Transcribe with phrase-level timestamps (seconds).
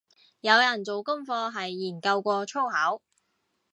[0.39, 3.03] 有人做功課係研究過粗口